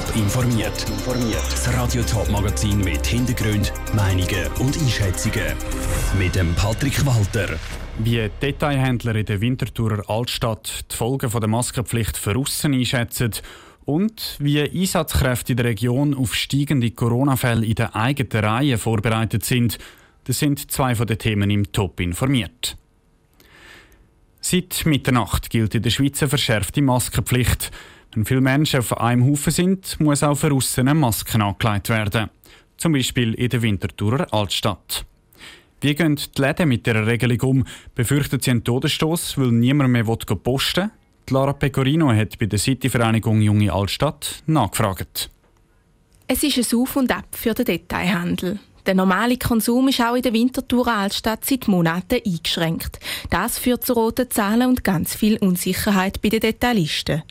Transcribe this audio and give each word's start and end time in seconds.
Top 0.00 0.16
informiert. 0.16 0.86
Das 1.50 1.74
Radio 1.74 2.02
Top 2.02 2.30
Magazin 2.30 2.78
mit 2.78 3.06
Hintergrund, 3.06 3.72
Meinungen 3.94 4.46
und 4.58 4.78
Einschätzungen 4.78 5.54
mit 6.18 6.34
dem 6.36 6.54
Patrick 6.54 7.04
Walter. 7.04 7.58
Wie 7.98 8.30
Detailhändler 8.40 9.16
in 9.16 9.26
der 9.26 9.40
Winterthurer 9.40 10.08
Altstadt 10.08 10.90
die 10.90 10.96
Folgen 10.96 11.30
der 11.30 11.48
Maskenpflicht 11.48 12.16
für 12.16 12.34
Russen 12.34 12.72
einschätzen 12.72 13.32
und 13.84 14.36
wie 14.38 14.60
Einsatzkräfte 14.60 15.52
in 15.52 15.56
der 15.58 15.66
Region 15.66 16.14
auf 16.14 16.34
steigende 16.34 16.90
Corona-Fälle 16.92 17.66
in 17.66 17.74
der 17.74 17.94
eigenen 17.94 18.44
Reihe 18.44 18.78
vorbereitet 18.78 19.44
sind, 19.44 19.78
das 20.24 20.38
sind 20.38 20.70
zwei 20.70 20.94
von 20.94 21.08
den 21.08 21.18
Themen 21.18 21.50
im 21.50 21.72
Top 21.72 22.00
informiert. 22.00 22.76
Seit 24.40 24.86
Mitternacht 24.86 25.50
gilt 25.50 25.74
in 25.74 25.82
der 25.82 25.90
Schweiz 25.90 26.22
eine 26.22 26.30
verschärfte 26.30 26.80
Maskenpflicht. 26.80 27.70
Wenn 28.14 28.24
viele 28.24 28.40
Menschen 28.40 28.80
auf 28.80 28.98
einem 28.98 29.24
Haufen 29.24 29.52
sind, 29.52 30.00
muss 30.00 30.22
auch 30.22 30.34
für 30.34 30.52
aussen 30.52 30.88
eine 30.88 30.98
Maske 30.98 31.42
angelegt 31.42 31.88
werden. 31.88 32.30
Zum 32.76 32.92
Beispiel 32.92 33.34
in 33.34 33.48
der 33.48 33.62
Winterthurer 33.62 34.32
Altstadt. 34.32 35.04
Wie 35.80 35.94
gehen 35.94 36.16
die 36.16 36.42
Läden 36.42 36.68
mit 36.68 36.86
dieser 36.86 37.06
Regelung 37.06 37.40
um? 37.42 37.64
Befürchten 37.94 38.40
sie 38.40 38.50
einen 38.50 38.64
Todesstoß, 38.64 39.38
weil 39.38 39.52
niemand 39.52 39.90
mehr 39.90 40.04
posten 40.04 40.84
will? 40.84 40.90
Lara 41.30 41.52
Pecorino 41.52 42.12
hat 42.12 42.38
bei 42.38 42.46
der 42.46 42.58
City-Vereinigung 42.58 43.40
Junge 43.40 43.72
Altstadt 43.72 44.42
nachgefragt. 44.46 45.30
Es 46.26 46.42
ist 46.42 46.72
ein 46.72 46.78
Auf 46.78 46.96
und 46.96 47.12
Ab 47.12 47.26
für 47.32 47.54
den 47.54 47.64
Detailhandel. 47.64 48.58
Der 48.86 48.94
normale 48.94 49.36
Konsum 49.36 49.88
ist 49.88 50.00
auch 50.00 50.16
in 50.16 50.22
der 50.22 50.32
Winterthurer 50.32 50.96
Altstadt 50.96 51.44
seit 51.44 51.68
Monaten 51.68 52.20
eingeschränkt. 52.26 52.98
Das 53.30 53.58
führt 53.58 53.84
zu 53.84 53.92
roten 53.92 54.30
Zahlen 54.30 54.68
und 54.68 54.84
ganz 54.84 55.14
viel 55.14 55.36
Unsicherheit 55.38 56.20
bei 56.20 56.28
den 56.28 56.40
Detailisten. 56.40 57.22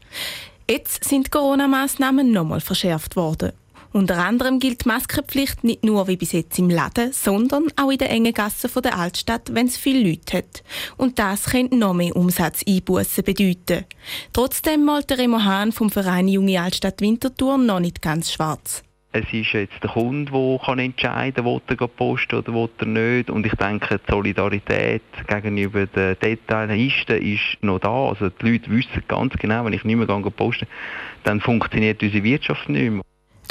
Jetzt 0.69 1.03
sind 1.03 1.31
Corona-Massnahmen 1.31 2.31
nochmal 2.31 2.61
verschärft 2.61 3.15
worden. 3.15 3.53
Unter 3.91 4.19
anderem 4.19 4.59
gilt 4.59 4.85
die 4.85 4.87
Maskenpflicht 4.87 5.63
nicht 5.63 5.83
nur 5.83 6.07
wie 6.07 6.15
bis 6.15 6.31
jetzt 6.31 6.59
im 6.59 6.69
Laden, 6.69 7.11
sondern 7.11 7.69
auch 7.75 7.89
in 7.89 7.97
den 7.97 8.09
engen 8.09 8.35
Gassen 8.35 8.69
der 8.83 8.95
Altstadt, 8.95 9.51
wenn 9.55 9.65
es 9.65 9.77
viele 9.77 10.07
Leute 10.07 10.37
hat. 10.37 10.63
Und 10.95 11.17
das 11.17 11.45
könnte 11.45 11.75
noch 11.75 11.95
mehr 11.95 12.15
Umsatzeinbußen 12.15 13.23
bedeuten. 13.23 13.85
Trotzdem 14.31 14.85
malt 14.85 15.09
der 15.09 15.17
Remo 15.17 15.43
Hahn 15.43 15.71
vom 15.71 15.89
Verein 15.89 16.27
Junge 16.27 16.61
Altstadt 16.61 17.01
Winterthur 17.01 17.57
noch 17.57 17.79
nicht 17.79 18.03
ganz 18.03 18.31
schwarz. 18.31 18.83
Es 19.11 19.25
ist 19.33 19.53
jetzt 19.53 19.81
der 19.81 19.89
Kunde, 19.89 20.31
der 20.31 20.59
kann 20.63 20.77
entscheiden 20.77 21.43
kann, 21.43 21.47
ob 21.47 21.71
er 21.71 21.87
posten 21.87 22.35
oder 22.35 22.69
er 22.77 22.85
nicht. 22.85 23.31
Und 23.31 23.43
ich 23.43 23.53
denke, 23.53 23.97
die 23.97 24.11
Solidarität 24.11 25.01
gegenüber 25.27 25.87
den 25.87 26.15
Detailisten 26.19 27.19
ist 27.19 27.57
noch 27.61 27.79
da. 27.79 28.09
Also 28.09 28.29
die 28.29 28.51
Leute 28.51 28.69
wissen 28.69 29.03
ganz 29.07 29.33
genau, 29.33 29.65
wenn 29.65 29.73
ich 29.73 29.83
nicht 29.83 29.95
mehr 29.95 30.05
posten 30.05 30.67
dann 31.23 31.41
funktioniert 31.41 32.03
unsere 32.03 32.23
Wirtschaft 32.23 32.69
nicht 32.69 32.91
mehr. 32.91 33.01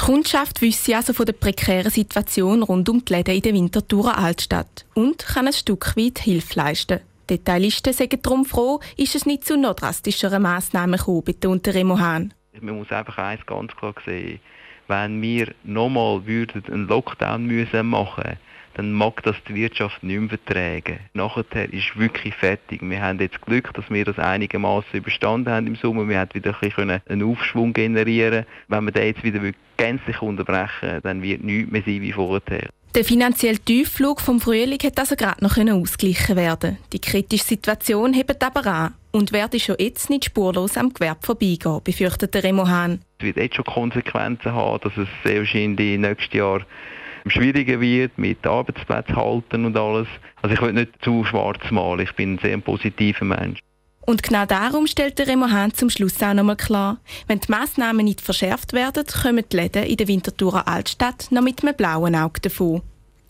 Die 0.01 0.05
Kundschaft 0.05 0.63
wisse 0.63 0.95
also 0.95 1.13
von 1.13 1.27
der 1.27 1.33
prekären 1.33 1.91
Situation 1.91 2.63
rund 2.63 2.89
um 2.89 3.05
die 3.05 3.13
Läden 3.13 3.35
in 3.35 3.43
der 3.43 3.53
Winterthurer 3.53 4.17
Altstadt 4.17 4.87
und 4.95 5.27
kann 5.27 5.49
ein 5.49 5.53
Stück 5.53 5.97
weit 5.97 6.21
Hilfe 6.21 6.55
leisten. 6.55 7.01
Detailisten 7.29 7.93
sagen 7.93 8.23
darum 8.23 8.45
froh, 8.45 8.79
ist 8.97 9.17
es 9.17 9.27
nicht 9.27 9.45
zu 9.45 9.59
noch 9.59 9.75
drastischeren 9.75 10.41
Massnahmen 10.41 10.99
gekommen, 10.99 11.25
betont 11.25 11.67
Remo 11.67 11.99
Hahn. 11.99 12.33
Man 12.61 12.79
muss 12.79 12.91
einfach 12.93 13.19
eins 13.19 13.45
ganz 13.45 13.75
klar 13.77 13.95
sehen 14.07 14.41
wenn 14.89 15.23
wir 15.23 15.55
nochmal 15.65 16.21
einen 16.27 16.89
Lockdown 16.89 17.47
müssen 17.47 17.87
machen 17.87 18.39
dann 18.79 18.93
mag 18.93 19.25
das 19.25 19.35
die 19.49 19.57
Wirtschaft 19.57 20.05
nicht 20.05 20.21
mehr 20.21 20.29
vertragen. 20.29 21.01
Nachher 21.13 21.73
ist 21.73 21.99
wirklich 21.99 22.33
fertig. 22.35 22.81
Wir 22.81 23.03
haben 23.03 23.19
jetzt 23.19 23.41
Glück, 23.43 23.75
dass 23.75 23.91
wir 23.91 24.05
das 24.05 24.21
einigermaßen 24.21 24.91
überstanden 24.93 25.53
haben 25.53 25.67
im 25.67 25.75
Sommer. 25.75 26.09
Wir 26.09 26.21
haben 26.21 26.33
wieder 26.33 26.55
ein 26.55 26.61
bisschen 26.61 27.01
einen 27.05 27.23
Aufschwung 27.25 27.73
generieren 27.73 28.47
Wenn 28.69 28.85
wir 28.85 28.93
den 28.93 29.07
jetzt 29.07 29.25
wieder 29.25 29.41
gänzlich 29.77 30.23
unterbrechen 30.23 31.01
dann 31.03 31.23
wird 31.23 31.43
nichts 31.43 31.73
mehr 31.73 31.83
sein 31.85 32.03
wie 32.03 32.13
vorher. 32.13 32.69
Der 32.95 33.05
finanzielle 33.05 33.59
Tiefflug 33.59 34.21
vom 34.21 34.41
Frühling 34.41 34.79
hat 34.85 34.99
also 34.99 35.17
gerade 35.17 35.43
noch 35.43 35.59
ausgeglichen 35.59 36.37
werden. 36.37 36.79
Die 36.93 37.01
kritische 37.01 37.45
Situation 37.45 38.13
hebt 38.13 38.43
aber 38.45 38.67
an 38.67 38.95
und 39.11 39.33
werde 39.33 39.59
schon 39.59 39.77
jetzt 39.81 40.09
nicht 40.09 40.27
spurlos 40.27 40.77
am 40.77 40.95
Gewerbe 40.95 41.21
vorbeigehen, 41.27 41.81
befürchtet 41.83 42.33
der 42.33 42.45
Remo 42.45 42.69
Hahn. 42.69 43.01
Es 43.21 43.27
wird 43.27 43.37
jetzt 43.37 43.57
schon 43.57 43.65
Konsequenzen 43.65 44.53
haben, 44.53 44.81
dass 44.81 44.97
es 44.97 45.09
sehr 45.25 45.41
wahrscheinlich 45.41 45.99
nächstes 45.99 46.33
Jahr 46.33 46.61
schwieriger 47.27 47.81
wird 47.81 48.17
mit 48.17 48.47
Arbeitsplätzen 48.47 49.17
halten 49.17 49.65
und 49.65 49.77
alles. 49.77 50.07
Also 50.41 50.55
ich 50.55 50.63
will 50.63 50.73
nicht 50.73 50.93
zu 51.03 51.25
schwarz 51.25 51.59
malen, 51.73 52.01
ich 52.01 52.13
bin 52.13 52.35
ein 52.35 52.39
sehr 52.39 52.57
positiver 52.59 53.25
Mensch. 53.25 53.59
Und 54.07 54.23
genau 54.23 54.47
darum 54.47 54.87
stellt 54.87 55.19
der 55.19 55.27
Remo 55.27 55.51
Hahn 55.51 55.75
zum 55.75 55.91
Schluss 55.91 56.23
auch 56.23 56.33
nochmal 56.33 56.57
klar, 56.57 56.99
wenn 57.27 57.41
die 57.41 57.51
Massnahmen 57.51 58.05
nicht 58.05 58.21
verschärft 58.21 58.73
werden, 58.73 59.05
kommen 59.21 59.45
die 59.51 59.57
Läden 59.57 59.83
in 59.83 59.97
der 59.97 60.07
Winterthurer 60.07 60.69
Altstadt 60.69 61.27
noch 61.33 61.43
mit 61.43 61.61
einem 61.63 61.75
blauen 61.75 62.15
Auge 62.15 62.41
davon. 62.41 62.83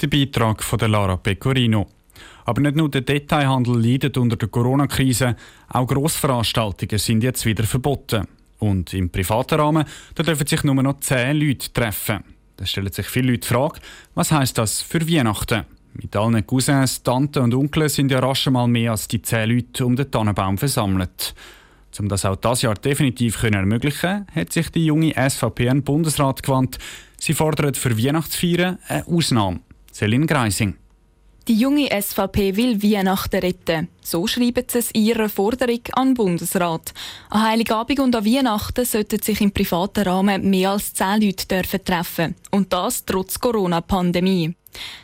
Der 0.03 0.07
Beitrag 0.07 0.63
von 0.63 0.79
der 0.79 0.89
Lara 0.89 1.17
Pecorino. 1.17 1.87
Aber 2.45 2.61
nicht 2.61 2.77
nur 2.77 2.91
der 2.91 3.01
Detailhandel 3.01 3.83
leidet 3.83 4.19
unter 4.19 4.37
der 4.37 4.49
Corona-Krise, 4.49 5.35
auch 5.71 5.87
Grossveranstaltungen 5.87 6.99
sind 6.99 7.25
jetzt 7.25 7.47
wieder 7.47 7.65
verboten. 7.65 8.29
Und 8.59 8.93
im 8.95 9.11
privaten 9.11 9.61
Rahmen 9.61 9.85
da 10.15 10.23
dürfen 10.23 10.47
sich 10.47 10.65
nur 10.65 10.75
noch 10.75 11.01
zehn 11.01 11.37
Leute 11.37 11.73
treffen. 11.73 12.25
Da 12.57 12.67
stellen 12.67 12.93
sich 12.93 13.07
viele 13.07 13.31
Leute 13.31 13.41
die 13.41 13.47
Frage, 13.47 13.81
was 14.15 14.33
heißt 14.33 14.59
das 14.59 14.83
für 14.83 15.09
Weihnachten? 15.09 15.65
Mit 15.95 16.15
allen 16.17 16.47
Cousins, 16.47 17.03
Tanten 17.03 17.43
und 17.43 17.55
Onkeln 17.55 17.89
sind 17.89 18.11
ja 18.11 18.19
rasch 18.19 18.47
mal 18.49 18.69
mehr 18.69 18.93
als 18.93 19.09
die 19.09 19.23
zehn 19.23 19.51
Leute 19.51 19.87
um 19.87 19.97
den 19.97 20.11
Tannenbaum 20.11 20.59
versammelt. 20.59 21.35
Um 21.99 22.09
das 22.09 22.25
auch 22.25 22.37
das 22.37 22.63
Jahr 22.63 22.75
definitiv 22.75 23.39
zu 23.39 23.47
ermöglichen, 23.47 24.27
hat 24.35 24.53
sich 24.53 24.71
die 24.71 24.87
junge 24.87 25.15
SVP 25.15 25.69
an 25.69 25.83
Bundesrat 25.83 26.43
gewandt. 26.43 26.79
Sie 27.19 27.35
fordert 27.35 27.77
für 27.77 27.99
Weihnachtsfeiern 27.99 28.79
eine 28.87 29.07
Ausnahme. 29.07 29.61
Celine 29.93 30.27
Greising. 30.27 30.77
Die 31.49 31.55
junge 31.55 31.89
SVP 31.91 32.57
will 32.57 32.83
Weihnachten 32.83 33.41
retten. 33.41 33.89
So 34.03 34.27
schreiben 34.27 34.65
sie 34.67 34.81
es 34.81 34.91
in 34.91 35.03
ihrer 35.03 35.31
Forderung 35.31 35.81
an 35.93 36.09
den 36.09 36.15
Bundesrat. 36.15 36.93
An 37.31 37.43
Heiligabend 37.43 38.01
und 38.01 38.15
an 38.15 38.27
Weihnachten 38.27 38.85
sollten 38.85 39.23
sich 39.23 39.41
im 39.41 39.51
privaten 39.51 40.07
Rahmen 40.07 40.51
mehr 40.51 40.73
als 40.73 40.93
zehn 40.93 41.23
Leute 41.23 41.47
dürfen 41.47 41.83
treffen. 41.83 42.35
Und 42.51 42.71
das 42.75 43.07
trotz 43.07 43.41
Corona-Pandemie. 43.41 44.58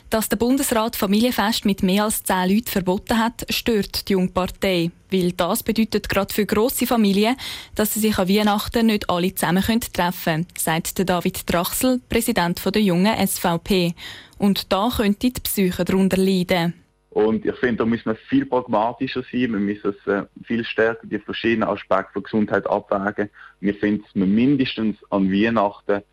Dass 0.09 0.29
der 0.29 0.37
Bundesrat 0.37 0.95
Familienfest 0.95 1.65
mit 1.65 1.83
mehr 1.83 2.05
als 2.05 2.23
zehn 2.23 2.49
Leuten 2.49 2.67
verboten 2.67 3.17
hat, 3.17 3.45
stört 3.49 4.07
die 4.07 4.13
junge 4.13 4.29
Partei. 4.29 4.91
Weil 5.11 5.31
das 5.31 5.63
bedeutet 5.63 6.09
gerade 6.09 6.33
für 6.33 6.45
grosse 6.45 6.87
Familien, 6.87 7.35
dass 7.75 7.93
sie 7.93 7.99
sich 7.99 8.17
an 8.17 8.29
Weihnachten 8.29 8.85
nicht 8.85 9.09
alle 9.09 9.33
zusammen 9.33 9.63
treffen 9.63 10.23
können, 10.23 10.47
sagt 10.57 11.09
David 11.09 11.51
Drachsel, 11.51 11.99
Präsident 12.09 12.61
der 12.63 12.81
jungen 12.81 13.27
SVP. 13.27 13.93
Und 14.37 14.71
da 14.71 14.89
könnte 14.95 15.31
die 15.31 15.41
Psyche 15.41 15.83
darunter 15.83 16.17
leiden. 16.17 16.73
Und 17.15 17.45
ich 17.45 17.55
finde, 17.55 17.77
da 17.77 17.85
müssen 17.85 18.07
wir 18.07 18.15
viel 18.15 18.45
pragmatischer 18.45 19.21
sein. 19.21 19.53
Wir 19.53 19.59
müssen 19.59 19.95
es, 19.95 20.07
äh, 20.07 20.23
viel 20.43 20.65
stärker 20.65 21.07
die 21.07 21.17
verschiedenen 21.17 21.69
Aspekte 21.69 22.11
der 22.15 22.23
Gesundheit 22.23 22.67
abwägen. 22.67 23.29
Wir 23.61 23.73
finden, 23.73 24.03
dass 24.03 24.15
wir 24.15 24.25
mindestens 24.25 24.97
an 25.09 25.31
Weihnachten 25.31 26.03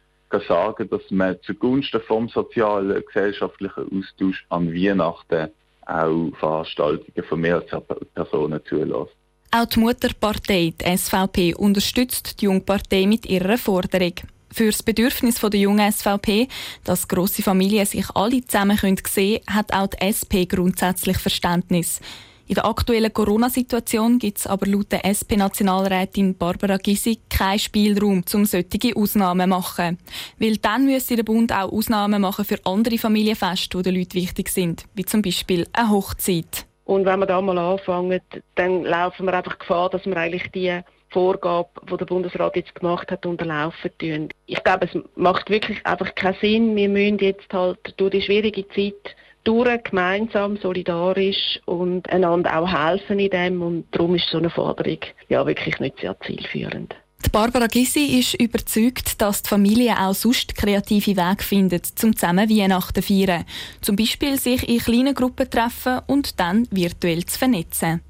sagen, 0.41 0.89
dass 0.89 1.03
man 1.11 1.37
zugunsten 1.43 2.01
vom 2.01 2.29
sozialen, 2.29 3.03
gesellschaftlichen 3.07 3.85
Austausch 3.85 4.45
an 4.49 4.73
Weihnachten 4.73 5.51
auch 5.87 6.31
Veranstaltungen 6.39 7.25
von 7.29 7.41
mehr 7.41 7.57
als 7.57 7.85
Personen 8.15 8.61
zulässt. 8.69 9.13
Auch 9.51 9.67
die 9.67 9.81
Mutterpartei, 9.81 10.73
die 10.81 10.97
SVP, 10.97 11.55
unterstützt 11.55 12.41
die 12.41 12.47
Jungpartei 12.47 13.07
mit 13.07 13.27
ihrer 13.27 13.59
Forderung. 13.59 14.15
Für 14.51 14.67
das 14.67 14.83
Bedürfnis 14.83 15.41
der 15.41 15.61
jungen 15.61 15.91
SVP, 15.91 16.49
dass 16.85 17.09
grosse 17.09 17.43
Familien 17.43 17.87
sich 17.87 18.07
alle 18.15 18.45
zusammen 18.45 18.77
sehen 18.77 18.97
können, 18.97 19.41
hat 19.51 19.73
auch 19.73 19.89
die 19.89 20.01
SP 20.05 20.45
grundsätzlich 20.47 21.19
Verständnis. 21.19 22.01
In 22.49 22.57
der 22.57 22.67
aktuellen 22.67 23.13
Corona-Situation 23.13 24.19
gibt 24.19 24.39
es 24.39 24.47
aber 24.47 24.67
laut 24.67 24.91
der 24.91 25.05
SP-Nationalrätin 25.07 26.37
Barbara 26.37 26.77
Gysi 26.77 27.21
keinen 27.31 27.59
Spielraum, 27.59 28.25
um 28.35 28.45
solche 28.45 28.97
Ausnahmen 28.97 29.51
zu 29.51 29.57
machen. 29.57 29.99
Weil 30.39 30.57
dann 30.57 30.87
müsste 30.87 31.17
der 31.17 31.23
Bund 31.23 31.53
auch 31.53 31.73
Ausnahmen 31.73 32.21
machen 32.21 32.45
für 32.45 32.59
andere 32.65 32.99
Familienfeste, 32.99 33.79
die 33.79 33.83
den 33.85 33.95
Leuten 33.97 34.15
wichtig 34.15 34.49
sind, 34.49 34.85
wie 34.95 35.05
zum 35.05 35.23
Beispiel 35.23 35.67
eine 35.73 35.91
Hochzeit. 35.91 36.67
Und 36.85 37.07
wenn 37.07 37.21
wir 37.21 37.27
da 37.27 37.41
mal 37.41 37.57
anfangen, 37.57 38.21
dann 38.57 38.83
laufen 38.83 39.25
wir 39.27 39.35
einfach 39.35 39.59
Gefahr, 39.59 39.89
dass 39.89 40.05
wir 40.05 40.17
eigentlich 40.17 40.51
die 40.53 40.81
Vorgabe, 41.11 41.69
die 41.91 41.97
der 41.97 42.07
Bundesrat 42.07 42.57
jetzt 42.57 42.75
gemacht 42.75 43.11
hat, 43.11 43.25
unterlaufen 43.25 43.91
tun. 43.99 44.29
Ich 44.47 44.63
glaube, 44.65 44.87
es 44.87 44.99
macht 45.15 45.49
wirklich 45.49 45.85
einfach 45.87 46.15
keinen 46.15 46.37
Sinn. 46.41 46.77
Wir 46.77 46.89
müssen 46.89 47.19
jetzt 47.19 47.53
halt 47.53 47.79
durch 47.99 48.11
die 48.11 48.23
schwierige 48.23 48.67
Zeit 48.69 49.15
durch, 49.45 49.85
gemeinsam, 49.85 50.57
solidarisch 50.57 51.61
und 51.65 52.09
einander 52.11 52.59
auch 52.59 52.73
helfen 52.73 53.19
in 53.19 53.31
dem. 53.31 53.63
Und 53.63 53.87
darum 53.93 54.15
ist 54.15 54.29
so 54.31 54.39
eine 54.39 54.51
Forderung 54.51 54.99
ja 55.29 55.47
wirklich 55.47 55.79
nicht 55.81 56.01
sehr 56.01 56.19
zielführend. 56.21 56.95
Die 57.25 57.31
Barbara 57.31 57.69
Gysi 57.69 58.19
ist 58.19 58.35
überzeugt, 58.35 59.21
dass 59.21 59.43
die 59.43 59.49
Familie 59.49 59.95
auch 59.99 60.15
sonst 60.15 60.57
kreative 60.57 61.17
Wege 61.17 61.43
findet, 61.43 61.87
zum 61.87 62.17
zusammen 62.17 62.51
Weihnachten 62.51 63.01
zu 63.01 63.03
feiern. 63.03 63.45
Zum 63.81 63.95
Beispiel 63.95 64.39
sich 64.41 64.69
in 64.69 64.81
kleinen 64.81 65.15
Gruppen 65.15 65.49
treffen 65.49 66.01
und 66.09 66.41
dann 66.41 66.67
virtuell 66.73 67.25
zu 67.25 67.39
vernetzen. 67.39 68.01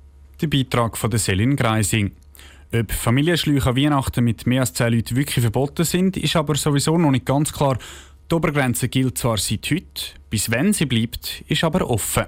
Der 0.40 0.46
Beitrag 0.46 0.96
von 0.96 1.11
der 1.11 1.19
Selin 1.19 1.56
Greising. 1.56 2.12
Ob 2.75 2.90
Familienschläuche 2.90 3.76
Weihnachten 3.76 4.25
mit 4.25 4.46
mehr 4.46 4.61
als 4.61 4.73
10 4.73 4.94
Leuten 4.94 5.14
wirklich 5.14 5.43
verboten 5.43 5.84
sind, 5.84 6.17
ist 6.17 6.34
aber 6.34 6.55
sowieso 6.55 6.96
noch 6.96 7.11
nicht 7.11 7.26
ganz 7.26 7.52
klar. 7.52 7.76
Die 8.32 8.37
Obergrenze 8.37 8.88
gilt 8.88 9.19
zwar 9.19 9.37
seit 9.37 9.70
heute, 9.70 10.14
bis 10.31 10.50
wenn 10.50 10.73
sie 10.73 10.87
bleibt, 10.87 11.44
ist 11.49 11.64
aber 11.64 11.90
offen. 11.90 12.25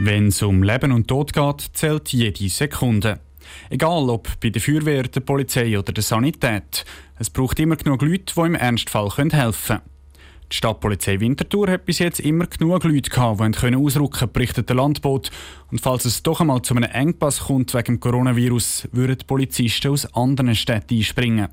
Wenn 0.00 0.26
es 0.26 0.42
um 0.42 0.62
Leben 0.62 0.92
und 0.92 1.08
Tod 1.08 1.32
geht, 1.32 1.70
zählt 1.72 2.10
jede 2.10 2.46
Sekunde. 2.50 3.20
Egal 3.70 4.10
ob 4.10 4.38
bei 4.38 4.50
der 4.50 4.60
Feuerwehr, 4.60 5.04
der 5.04 5.20
Polizei 5.20 5.78
oder 5.78 5.94
der 5.94 6.02
Sanität. 6.02 6.84
Es 7.18 7.30
braucht 7.30 7.58
immer 7.58 7.76
genug 7.76 8.02
Leute, 8.02 8.34
die 8.34 8.40
im 8.40 8.54
Ernstfall 8.54 9.08
helfen 9.16 9.78
können. 9.78 9.97
Die 10.50 10.56
Stadtpolizei 10.56 11.20
Winterthur 11.20 11.68
hat 11.68 11.84
bis 11.84 11.98
jetzt 11.98 12.20
immer 12.20 12.46
genug 12.46 12.84
Leute 12.84 13.10
gehabt, 13.10 13.40
die 13.40 13.76
ausrücken 13.76 14.10
können, 14.10 14.32
berichtet 14.32 14.68
der 14.68 14.76
Landboot. 14.76 15.30
Und 15.70 15.80
falls 15.80 16.06
es 16.06 16.22
doch 16.22 16.40
einmal 16.40 16.62
zu 16.62 16.74
einem 16.74 16.90
Engpass 16.90 17.40
kommt 17.40 17.74
wegen 17.74 17.84
dem 17.84 18.00
Coronavirus, 18.00 18.88
würden 18.92 19.18
Polizisten 19.26 19.90
aus 19.90 20.12
anderen 20.14 20.54
Städten 20.54 20.94
einspringen. 20.96 21.48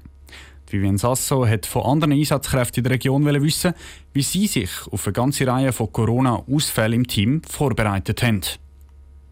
Vivian 0.69 0.97
Sasso 0.97 1.45
hat 1.45 1.65
von 1.65 1.83
anderen 1.83 2.13
Einsatzkräften 2.13 2.79
in 2.79 2.83
der 2.85 2.93
Region 2.93 3.25
wissen, 3.25 3.73
wie 4.13 4.23
sie 4.23 4.47
sich 4.47 4.71
auf 4.89 5.05
eine 5.05 5.13
ganze 5.13 5.45
Reihe 5.45 5.73
von 5.73 5.91
Corona-Ausfällen 5.91 7.01
im 7.01 7.07
Team 7.07 7.41
vorbereitet 7.43 8.23
haben. 8.23 8.41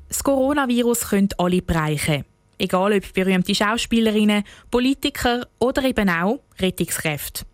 Das 0.10 0.24
Coronavirus 0.24 1.10
könnte 1.10 1.40
alle 1.40 1.62
bereichen. 1.62 2.26
Egal 2.60 2.94
ob 2.94 3.14
berühmte 3.14 3.56
Schauspielerinnen, 3.56 4.44
Politiker 4.70 5.48
oder 5.60 5.84
eben 5.84 6.10
auch 6.10 6.40
Rettungskräfte. 6.60 7.46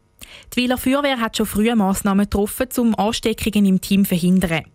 Die 0.54 0.62
Wieler 0.62 0.78
Feuerwehr 0.78 1.20
hat 1.20 1.38
schon 1.38 1.46
frühe 1.46 1.76
Massnahmen 1.76 2.26
getroffen, 2.26 2.68
um 2.78 2.96
Ansteckungen 2.96 3.66
im 3.66 3.82
Team 3.82 4.04
zu 4.04 4.10
verhindern. 4.10 4.66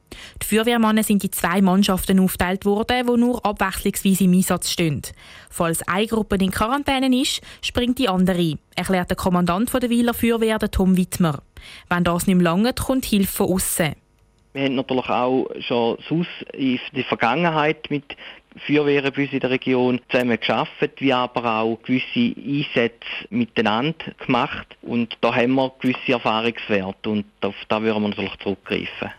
Die 0.43 0.47
Feuerwehrmannen 0.47 1.03
sind 1.03 1.25
in 1.25 1.33
zwei 1.33 1.61
Mannschaften 1.61 2.21
aufgeteilt 2.21 2.65
worden, 2.65 3.07
die 3.07 3.21
nur 3.21 3.45
abwechslungsweise 3.45 4.25
im 4.25 4.33
Einsatz 4.33 4.71
stehen. 4.71 5.03
Falls 5.51 5.87
eine 5.89 6.07
Gruppe 6.07 6.37
in 6.37 6.51
Quarantäne 6.51 7.15
ist, 7.21 7.41
springt 7.63 7.99
die 7.99 8.09
andere 8.09 8.39
ein, 8.39 8.59
erklärt 8.77 9.11
der 9.11 9.17
Kommandant 9.17 9.73
der 9.73 9.91
Wieler 9.91 10.15
Feuerwehr, 10.15 10.59
Tom 10.59 10.97
Wittmer. 10.97 11.43
Wenn 11.89 12.05
das 12.05 12.27
nicht 12.27 12.41
lange 12.41 12.73
kommt 12.73 13.05
Hilfe 13.05 13.33
von 13.33 13.55
außen. 13.55 14.04
Wir 14.55 14.67
haben 14.67 14.77
natürlich 14.77 15.09
auch 15.09 15.49
schon 15.67 15.99
sonst 16.09 16.31
in 16.53 16.79
der 16.95 17.03
Vergangenheit 17.05 17.91
mit 17.91 18.05
Feuerwehren 18.65 19.13
in 19.13 19.41
der 19.41 19.51
Region 19.51 20.01
zusammen 20.09 20.39
geschafft, 20.39 20.93
wie 20.99 21.13
aber 21.13 21.59
auch 21.59 21.81
gewisse 21.83 22.39
Einsätze 22.41 23.05
miteinander 23.31 24.13
gemacht. 24.25 24.77
Und 24.83 25.19
da 25.23 25.35
haben 25.35 25.55
wir 25.55 25.73
gewisse 25.81 26.13
Erfahrungswerte 26.13 27.11
und 27.11 27.25
auf 27.41 27.57
da 27.69 27.83
würden 27.83 28.03
wir 28.03 28.09
natürlich 28.11 28.39
zurückgreifen. 28.45 29.11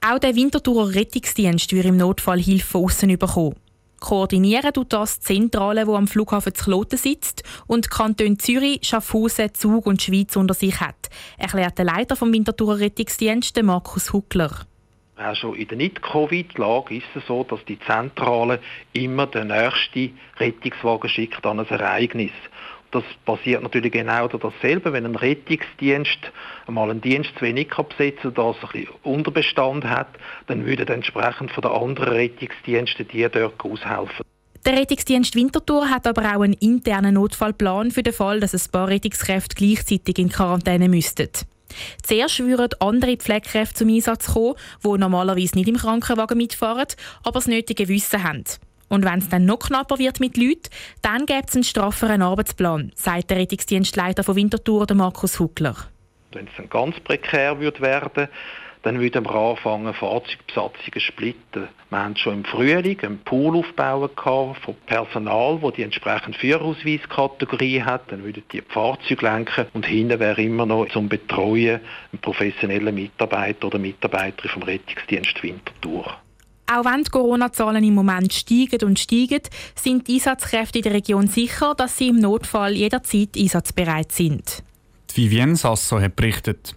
Auch 0.00 0.18
der 0.18 0.34
Winterthurer 0.34 0.92
Rettungsdienst 0.92 1.72
würde 1.72 1.90
im 1.90 1.96
Notfall 1.96 2.40
Hilfe 2.40 2.66
von 2.66 2.84
außen 2.86 3.16
bekommen. 3.16 3.54
Koordinieren 4.00 4.72
tut 4.72 4.92
das 4.92 5.20
die 5.20 5.26
Zentrale, 5.26 5.84
die 5.84 5.92
am 5.92 6.08
Flughafen 6.08 6.52
Kloten 6.52 6.98
sitzt 6.98 7.44
und 7.68 7.90
Kanton 7.90 8.40
Zürich, 8.40 8.80
Schaffhausen, 8.82 9.54
Zug 9.54 9.86
und 9.86 10.02
Schweiz 10.02 10.34
unter 10.34 10.54
sich 10.54 10.80
hat, 10.80 11.10
erklärt 11.38 11.78
der 11.78 11.84
Leiter 11.84 12.16
vom 12.16 12.32
Winterthurer 12.32 12.80
Rettungsdienst, 12.80 13.62
Markus 13.62 14.12
Huckler. 14.12 14.66
Auch 15.20 15.36
schon 15.36 15.54
in 15.54 15.68
der 15.68 15.76
Nicht-Covid-Lage 15.76 16.96
ist 16.96 17.06
es 17.14 17.26
so, 17.26 17.44
dass 17.44 17.62
die 17.66 17.78
Zentrale 17.80 18.58
immer 18.94 19.26
den 19.26 19.48
nächsten 19.48 20.18
Rettungswagen 20.38 21.10
schickt 21.10 21.44
an 21.44 21.60
ein 21.60 21.68
Ereignis. 21.68 22.32
Das 22.90 23.04
passiert 23.26 23.62
natürlich 23.62 23.92
genau 23.92 24.26
dasselbe, 24.28 24.94
wenn 24.94 25.04
ein 25.04 25.14
Rettungsdienst 25.14 26.18
einmal 26.66 26.90
einen 26.90 27.02
Dienst 27.02 27.32
zu 27.36 27.42
wenig 27.42 27.68
besetzen 27.68 28.32
kann, 28.32 28.34
das 28.34 28.56
ein 28.62 28.68
bisschen 28.72 28.88
Unterbestand 29.02 29.84
hat, 29.84 30.08
dann 30.46 30.64
würden 30.64 30.88
entsprechend 30.88 31.50
von 31.50 31.62
den 31.62 31.70
anderen 31.70 32.14
Rettungsdiensten 32.14 33.06
die 33.08 33.28
dort 33.30 33.62
aushelfen. 33.62 34.24
Der 34.64 34.78
Rettungsdienst 34.78 35.36
Winterthur 35.36 35.90
hat 35.90 36.06
aber 36.06 36.22
auch 36.34 36.40
einen 36.40 36.54
internen 36.54 37.14
Notfallplan 37.14 37.90
für 37.90 38.02
den 38.02 38.14
Fall, 38.14 38.40
dass 38.40 38.54
ein 38.54 38.72
paar 38.72 38.88
Rettungskräfte 38.88 39.54
gleichzeitig 39.54 40.18
in 40.18 40.30
Quarantäne 40.30 40.88
müssten. 40.88 41.28
Zuerst 42.02 42.38
würden 42.40 42.68
andere 42.80 43.16
Pflegekräfte 43.16 43.74
zum 43.74 43.88
Einsatz 43.88 44.32
kommen, 44.32 44.54
die 44.84 44.98
normalerweise 44.98 45.56
nicht 45.56 45.68
im 45.68 45.76
Krankenwagen 45.76 46.36
mitfahren, 46.36 46.86
aber 47.22 47.38
das 47.38 47.46
nötige 47.46 47.88
Wissen 47.88 48.22
haben. 48.22 48.44
Und 48.88 49.04
wenn 49.04 49.20
es 49.20 49.28
dann 49.28 49.44
noch 49.44 49.60
knapper 49.60 49.98
wird 49.98 50.18
mit 50.18 50.36
Leuten, 50.36 50.68
dann 51.00 51.24
gibt 51.24 51.48
es 51.48 51.54
einen 51.54 51.64
strafferen 51.64 52.22
Arbeitsplan, 52.22 52.90
sagt 52.96 53.30
der 53.30 53.38
Rettungsdienstleiter 53.38 54.24
von 54.24 54.36
Winterthur, 54.36 54.86
Markus 54.94 55.38
Huckler. 55.38 55.76
Wenn 56.32 56.46
es 56.46 56.52
dann 56.56 56.68
ganz 56.68 56.98
prekär 57.00 57.58
wird 57.60 57.80
werden 57.80 58.28
dann 58.82 58.98
würden 58.98 59.24
wir 59.24 59.34
anfangen, 59.34 59.92
Fahrzeugbesatzungen 59.92 61.00
splitten. 61.00 61.68
Wir 61.90 61.98
haben 61.98 62.16
schon 62.16 62.34
im 62.34 62.44
Frühling 62.44 62.98
einen 63.00 63.18
Pool 63.18 63.58
aufbauen 63.58 64.10
von 64.16 64.74
Personal, 64.86 65.58
das 65.62 65.74
die 65.74 65.82
entsprechende 65.82 66.38
Führerausweiskategorie 66.38 67.82
hat. 67.82 68.10
Dann 68.10 68.24
würden 68.24 68.42
die, 68.52 68.60
die 68.60 68.72
Fahrzeuge 68.72 69.26
lenken 69.26 69.66
und 69.74 69.84
hinten 69.84 70.18
wäre 70.18 70.40
immer 70.42 70.64
noch 70.64 70.88
zum 70.88 71.08
Betreuen 71.08 71.80
ein 72.12 72.18
professioneller 72.20 72.92
Mitarbeiter 72.92 73.66
oder 73.66 73.78
Mitarbeiterin 73.78 74.50
vom 74.50 74.62
Rettungsdienst 74.62 75.42
Winterthur. 75.42 76.16
Auch 76.72 76.84
wenn 76.84 77.02
die 77.02 77.10
Corona-Zahlen 77.10 77.82
im 77.82 77.94
Moment 77.94 78.32
steigen 78.32 78.86
und 78.86 78.98
steigen, 78.98 79.42
sind 79.74 80.06
die 80.06 80.14
Einsatzkräfte 80.14 80.78
in 80.78 80.84
der 80.84 80.94
Region 80.94 81.26
sicher, 81.26 81.74
dass 81.74 81.98
sie 81.98 82.08
im 82.08 82.20
Notfall 82.20 82.74
jederzeit 82.74 83.30
einsatzbereit 83.36 84.12
sind. 84.12 84.62
Die 85.10 85.24
Vivienne 85.24 85.56
Sasso 85.56 86.00
hat 86.00 86.14
berichtet. 86.14 86.76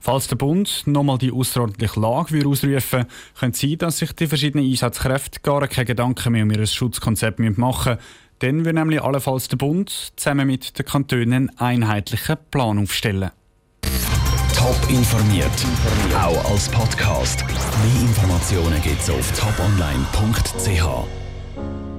Falls 0.00 0.28
der 0.28 0.36
Bund 0.36 0.82
nochmal 0.86 1.18
die 1.18 1.32
außerordentliche 1.32 1.98
Lage 2.00 2.38
ausrufen 2.38 2.70
würde, 2.70 3.06
könnte 3.38 3.54
es 3.54 3.60
sein, 3.60 3.78
dass 3.78 3.98
sich 3.98 4.12
die 4.12 4.26
verschiedenen 4.26 4.68
Einsatzkräfte 4.68 5.40
gar 5.40 5.66
keine 5.66 5.84
Gedanken 5.84 6.32
mehr 6.32 6.44
um 6.44 6.50
ihr 6.50 6.66
Schutzkonzept 6.66 7.38
machen 7.38 7.92
müssen. 7.92 7.98
Dann 8.40 8.64
würde 8.64 8.78
nämlich 8.78 9.02
allenfalls 9.02 9.48
der 9.48 9.56
Bund 9.56 10.12
zusammen 10.16 10.46
mit 10.46 10.78
den 10.78 10.84
Kantonen 10.84 11.32
einen 11.32 11.58
einheitlichen 11.58 12.36
Plan 12.50 12.78
aufstellen. 12.78 13.30
Top 14.54 14.76
informiert, 14.88 15.50
auch 16.14 16.50
als 16.50 16.68
Podcast. 16.68 17.44
Mehr 17.46 18.02
Informationen 18.02 18.80
gibt 18.82 19.00
es 19.00 19.10
auf 19.10 19.32
toponline.ch. 19.38 21.25